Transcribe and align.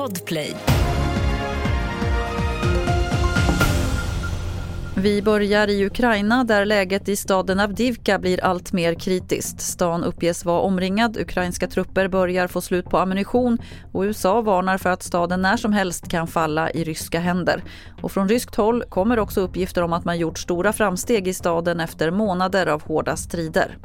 Podplay. 0.00 0.56
Vi 4.96 5.22
börjar 5.22 5.68
i 5.68 5.86
Ukraina 5.86 6.44
där 6.44 6.64
läget 6.64 7.08
i 7.08 7.16
staden 7.16 7.60
Avdivka 7.60 8.18
blir 8.18 8.44
allt 8.44 8.72
mer 8.72 8.94
kritiskt. 8.94 9.60
Stan 9.60 10.04
uppges 10.04 10.44
vara 10.44 10.60
omringad, 10.60 11.16
ukrainska 11.16 11.66
trupper 11.66 12.08
börjar 12.08 12.46
få 12.46 12.60
slut 12.60 12.84
på 12.84 12.98
ammunition 12.98 13.58
och 13.92 14.02
USA 14.02 14.40
varnar 14.40 14.78
för 14.78 14.90
att 14.90 15.02
staden 15.02 15.42
när 15.42 15.56
som 15.56 15.72
helst 15.72 16.08
kan 16.08 16.26
falla 16.26 16.70
i 16.70 16.84
ryska 16.84 17.20
händer. 17.20 17.62
Och 18.02 18.12
från 18.12 18.28
ryskt 18.28 18.54
håll 18.54 18.84
kommer 18.88 19.18
också 19.18 19.40
uppgifter 19.40 19.82
om 19.82 19.92
att 19.92 20.04
man 20.04 20.18
gjort 20.18 20.38
stora 20.38 20.72
framsteg 20.72 21.28
i 21.28 21.34
staden 21.34 21.80
efter 21.80 22.10
månader 22.10 22.66
av 22.66 22.82
hårda 22.82 23.16
strider. 23.16 23.78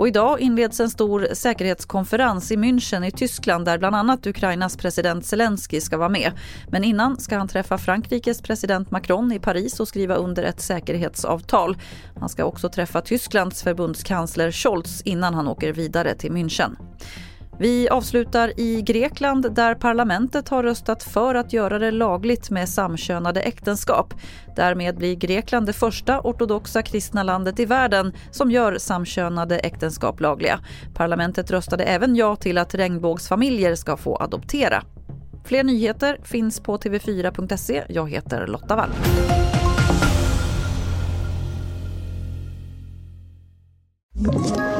Och 0.00 0.08
idag 0.08 0.40
inleds 0.40 0.80
en 0.80 0.90
stor 0.90 1.28
säkerhetskonferens 1.32 2.52
i 2.52 2.56
München 2.56 3.06
i 3.06 3.10
Tyskland 3.10 3.64
där 3.64 3.78
bland 3.78 3.96
annat 3.96 4.26
Ukrainas 4.26 4.76
president 4.76 5.26
Zelensky 5.26 5.80
ska 5.80 5.96
vara 5.96 6.08
med. 6.08 6.32
Men 6.68 6.84
innan 6.84 7.20
ska 7.20 7.38
han 7.38 7.48
träffa 7.48 7.78
Frankrikes 7.78 8.42
president 8.42 8.90
Macron 8.90 9.32
i 9.32 9.38
Paris 9.38 9.80
och 9.80 9.88
skriva 9.88 10.14
under 10.14 10.42
ett 10.42 10.60
säkerhetsavtal. 10.60 11.76
Han 12.20 12.28
ska 12.28 12.44
också 12.44 12.68
träffa 12.68 13.00
Tysklands 13.00 13.62
förbundskansler 13.62 14.52
Scholz 14.52 15.02
innan 15.02 15.34
han 15.34 15.48
åker 15.48 15.72
vidare 15.72 16.14
till 16.14 16.32
München. 16.32 16.76
Vi 17.60 17.88
avslutar 17.88 18.60
i 18.60 18.82
Grekland 18.82 19.54
där 19.54 19.74
parlamentet 19.74 20.48
har 20.48 20.62
röstat 20.62 21.02
för 21.02 21.34
att 21.34 21.52
göra 21.52 21.78
det 21.78 21.90
lagligt 21.90 22.50
med 22.50 22.68
samkönade 22.68 23.40
äktenskap. 23.40 24.14
Därmed 24.56 24.96
blir 24.96 25.14
Grekland 25.14 25.66
det 25.66 25.72
första 25.72 26.20
ortodoxa 26.20 26.82
kristna 26.82 27.22
landet 27.22 27.60
i 27.60 27.64
världen 27.64 28.12
som 28.30 28.50
gör 28.50 28.78
samkönade 28.78 29.58
äktenskap 29.58 30.20
lagliga. 30.20 30.60
Parlamentet 30.94 31.50
röstade 31.50 31.84
även 31.84 32.16
ja 32.16 32.36
till 32.36 32.58
att 32.58 32.74
regnbågsfamiljer 32.74 33.74
ska 33.74 33.96
få 33.96 34.16
adoptera. 34.16 34.82
Fler 35.44 35.64
nyheter 35.64 36.18
finns 36.22 36.60
på 36.60 36.78
tv4.se. 36.78 37.84
Jag 37.88 38.10
heter 38.10 38.46
Lotta 38.46 38.76
Wall. 38.76 38.90
you 44.22 44.79